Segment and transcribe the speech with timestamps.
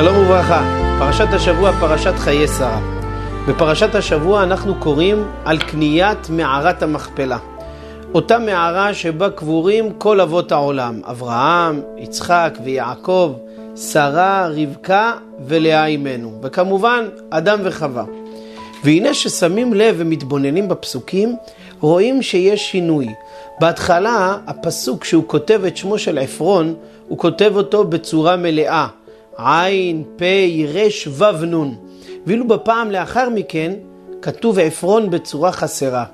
[0.00, 2.80] שלום וברכה, פרשת השבוע, פרשת חיי שרה.
[3.48, 7.38] בפרשת השבוע אנחנו קוראים על קניית מערת המכפלה.
[8.14, 13.32] אותה מערה שבה קבורים כל אבות העולם, אברהם, יצחק ויעקב,
[13.76, 15.12] שרה, רבקה
[15.46, 18.04] ולאה אימנו, וכמובן אדם וחווה.
[18.84, 21.36] והנה ששמים לב ומתבוננים בפסוקים,
[21.80, 23.08] רואים שיש שינוי.
[23.60, 26.74] בהתחלה, הפסוק שהוא כותב את שמו של עפרון,
[27.08, 28.86] הוא כותב אותו בצורה מלאה.
[29.44, 30.22] עין, פ',
[30.74, 31.74] ר', ו', נ'.
[32.26, 33.72] ואילו בפעם לאחר מכן
[34.22, 36.04] כתוב עפרון בצורה חסרה,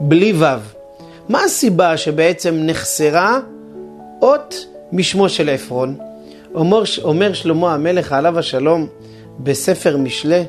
[0.00, 0.44] בלי ו'.
[1.28, 3.38] מה הסיבה שבעצם נחסרה
[4.22, 5.96] אות משמו של עפרון?
[6.54, 8.86] אומר, אומר שלמה המלך עליו השלום
[9.40, 10.44] בספר משלי,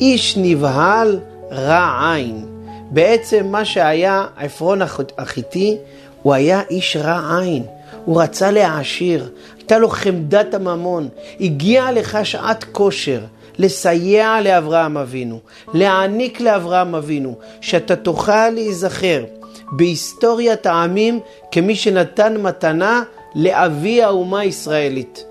[0.00, 1.20] איש נבהל
[1.52, 2.46] רע עין.
[2.90, 4.80] בעצם מה שהיה עפרון
[5.18, 5.76] החיתי,
[6.22, 7.62] הוא היה איש רע עין.
[8.10, 11.08] הוא רצה להעשיר, הייתה לו חמדת הממון,
[11.40, 13.20] הגיעה לך שעת כושר
[13.58, 15.38] לסייע לאברהם אבינו,
[15.74, 19.24] להעניק לאברהם אבינו, שאתה תוכל להיזכר
[19.72, 21.20] בהיסטוריית העמים
[21.52, 23.02] כמי שנתן מתנה
[23.34, 25.24] לאבי האומה הישראלית.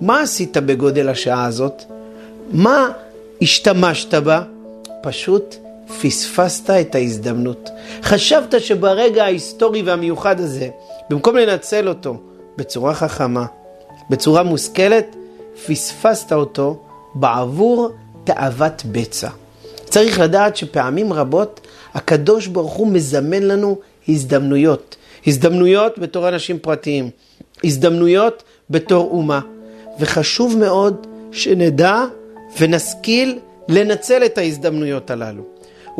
[0.00, 1.82] מה עשית בגודל השעה הזאת?
[2.52, 2.88] מה
[3.42, 4.42] השתמשת בה?
[5.02, 5.56] פשוט
[6.02, 7.70] פספסת את ההזדמנות.
[8.02, 10.68] חשבת שברגע ההיסטורי והמיוחד הזה,
[11.10, 12.16] במקום לנצל אותו
[12.56, 13.46] בצורה חכמה,
[14.10, 15.16] בצורה מושכלת,
[15.66, 16.82] פספסת אותו
[17.14, 17.90] בעבור
[18.24, 19.28] תאוות בצע.
[19.84, 21.60] צריך לדעת שפעמים רבות
[21.94, 24.96] הקדוש ברוך הוא מזמן לנו הזדמנויות.
[25.26, 27.10] הזדמנויות בתור אנשים פרטיים,
[27.64, 29.40] הזדמנויות בתור אומה.
[30.00, 32.04] וחשוב מאוד שנדע
[32.60, 35.42] ונשכיל לנצל את ההזדמנויות הללו.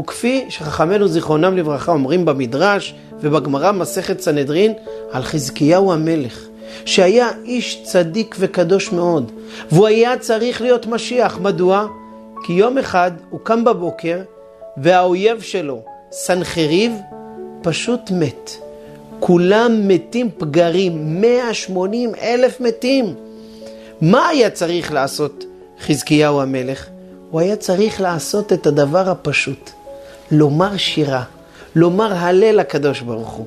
[0.00, 4.72] וכפי שחכמינו זיכרונם לברכה אומרים במדרש ובגמרא מסכת סנהדרין
[5.12, 6.46] על חזקיהו המלך,
[6.84, 9.32] שהיה איש צדיק וקדוש מאוד,
[9.70, 11.38] והוא היה צריך להיות משיח.
[11.38, 11.86] מדוע?
[12.46, 14.18] כי יום אחד הוא קם בבוקר
[14.76, 15.82] והאויב שלו,
[16.12, 16.92] סנחריב,
[17.62, 18.50] פשוט מת.
[19.20, 23.14] כולם מתים פגרים, 180 אלף מתים.
[24.00, 25.44] מה היה צריך לעשות
[25.86, 26.88] חזקיהו המלך?
[27.30, 29.70] הוא היה צריך לעשות את הדבר הפשוט,
[30.32, 31.22] לומר שירה,
[31.74, 33.46] לומר הלל לקדוש ברוך הוא.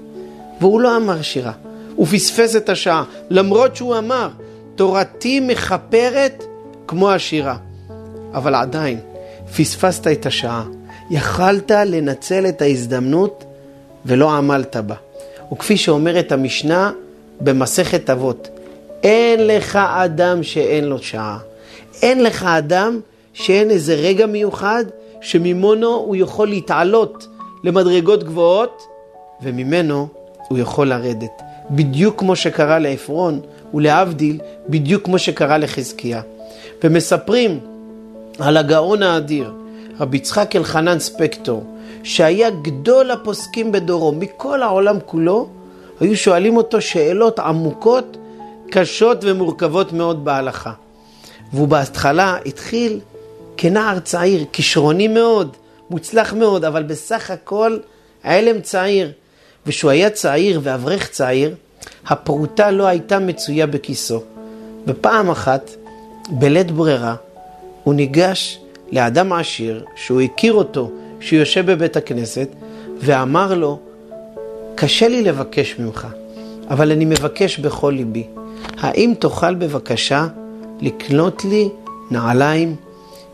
[0.62, 1.52] והוא לא אמר שירה,
[1.96, 4.30] הוא פספס את השעה, למרות שהוא אמר,
[4.76, 6.44] תורתי מכפרת
[6.88, 7.58] כמו השירה.
[8.34, 9.00] אבל עדיין,
[9.58, 10.64] פספסת את השעה.
[11.10, 13.44] יכלת לנצל את ההזדמנות
[14.06, 14.96] ולא עמלת בה.
[15.54, 16.92] וכפי שאומרת המשנה
[17.42, 18.48] במסכת אבות,
[19.04, 21.38] אין לך אדם שאין לו שעה.
[22.02, 23.00] אין לך אדם
[23.36, 24.86] שאין איזה רגע מיוחד
[25.22, 27.28] שממנו הוא יכול להתעלות
[27.64, 28.88] למדרגות גבוהות
[29.42, 30.08] וממנו
[30.48, 31.42] הוא יכול לרדת.
[31.72, 33.40] בדיוק כמו שקרה לעפרון
[33.74, 36.22] ולהבדיל, בדיוק כמו שקרה לחזקיה.
[36.84, 37.60] ומספרים
[38.40, 39.52] על הגאון האדיר,
[40.00, 41.64] רבי יצחק אלחנן ספקטור,
[42.04, 45.50] שהיה גדול הפוסקים בדורו, מכל העולם כולו,
[46.00, 48.18] היו שואלים אותו שאלות עמוקות,
[48.72, 50.72] קשות ומורכבות מאוד בהלכה.
[51.54, 53.00] והוא בהתחלה התחיל
[53.58, 55.58] כנער צעיר, כישרוני מאוד,
[55.90, 57.78] מוצלח מאוד, אבל בסך הכל
[58.24, 59.12] עלם צעיר.
[59.66, 61.56] וכשהוא היה צעיר ואברך צעיר,
[62.08, 64.22] הפרוטה לא הייתה מצויה בכיסו.
[64.88, 65.72] ופעם אחת,
[66.30, 67.16] בלית ברירה,
[67.84, 68.60] הוא ניגש
[68.92, 72.50] לאדם עשיר, שהוא הכיר אותו, שהוא יושב בבית הכנסת,
[73.00, 73.80] ואמר לו,
[74.76, 76.08] קשה לי לבקש ממך,
[76.70, 78.28] אבל אני מבקש בכל ליבי.
[78.78, 80.28] האם תוכל בבקשה
[80.82, 81.70] לקנות לי
[82.12, 82.76] נעליים?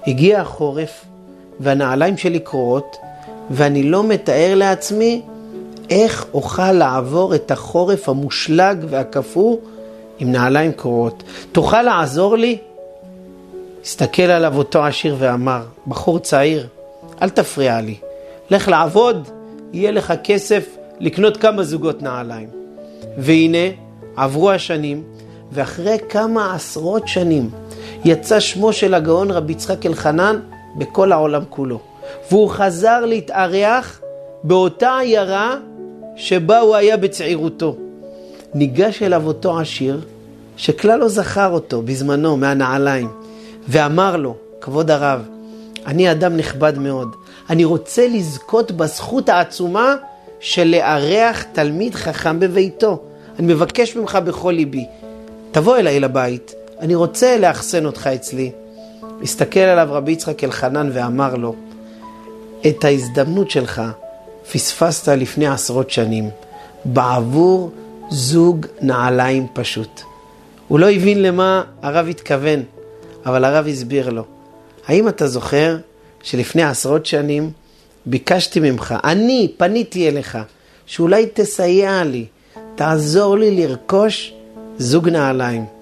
[0.08, 1.06] הגיע החורף,
[1.60, 2.98] והנעליים שלי קרועות,
[3.50, 5.22] ואני לא מתאר לעצמי
[5.90, 9.58] איך אוכל לעבור את החורף המושלג והקפוא
[10.20, 11.24] עם נעליים קרועות.
[11.52, 12.58] תוכל לעזור לי?
[13.84, 16.68] הסתכל עליו אותו עשיר ואמר, בחור צעיר,
[17.22, 17.96] אל תפריע לי.
[18.50, 19.30] לך לעבוד,
[19.74, 22.50] יהיה לך כסף לקנות כמה זוגות נעליים.
[23.18, 23.68] והנה,
[24.16, 25.04] עברו השנים,
[25.52, 27.50] ואחרי כמה עשרות שנים
[28.06, 30.40] יצא שמו של הגאון רבי יצחק אלחנן
[30.76, 31.80] בכל העולם כולו.
[32.32, 34.02] והוא חזר להתארח
[34.44, 35.58] באותה עיירה
[36.16, 37.76] שבה הוא היה בצעירותו.
[38.54, 40.02] ניגש אליו אותו עשיר,
[40.58, 43.08] שכלל לא זכר אותו בזמנו מהנעליים,
[43.68, 45.22] ואמר לו, כבוד הרב,
[45.86, 47.16] אני אדם נכבד מאוד,
[47.50, 49.96] אני רוצה לזכות בזכות העצומה
[50.40, 53.04] של לארח תלמיד חכם בביתו.
[53.40, 54.86] אני מבקש ממך בכל ליבי,
[55.52, 58.52] תבוא אליי לבית, אני רוצה לאחסן אותך אצלי.
[59.24, 61.56] הסתכל עליו רבי יצחק אלחנן ואמר לו,
[62.68, 63.82] את ההזדמנות שלך
[64.52, 66.30] פספסת לפני עשרות שנים,
[66.86, 67.72] בעבור
[68.10, 70.02] זוג נעליים פשוט.
[70.68, 72.64] הוא לא הבין למה הרב התכוון,
[73.26, 74.24] אבל הרב הסביר לו,
[74.88, 75.78] האם אתה זוכר
[76.24, 77.52] שלפני עשרות שנים
[78.06, 80.38] ביקשתי ממך, אני פניתי אליך,
[80.86, 82.26] שאולי תסייע לי,
[82.76, 84.34] תעזור לי לרכוש
[84.78, 85.81] זוג נעליים.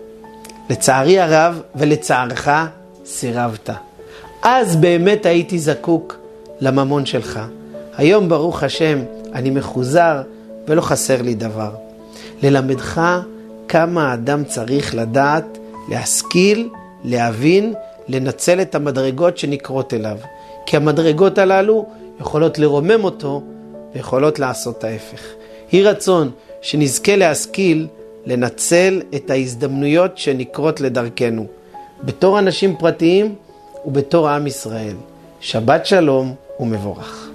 [0.69, 2.49] לצערי הרב ולצערך
[3.05, 3.69] סירבת.
[4.43, 6.17] אז באמת הייתי זקוק
[6.61, 7.39] לממון שלך.
[7.97, 8.99] היום ברוך השם
[9.33, 10.21] אני מחוזר
[10.67, 11.71] ולא חסר לי דבר.
[12.43, 13.01] ללמדך
[13.67, 15.57] כמה האדם צריך לדעת,
[15.89, 16.69] להשכיל,
[17.03, 17.73] להבין,
[18.07, 20.17] לנצל את המדרגות שנקרות אליו.
[20.65, 21.85] כי המדרגות הללו
[22.19, 23.43] יכולות לרומם אותו
[23.95, 25.21] ויכולות לעשות ההפך.
[25.71, 26.31] יהי רצון
[26.61, 27.87] שנזכה להשכיל
[28.29, 31.45] לנצל את ההזדמנויות שנקרות לדרכנו,
[32.03, 33.35] בתור אנשים פרטיים
[33.85, 34.95] ובתור עם ישראל.
[35.41, 37.28] שבת שלום ומבורך.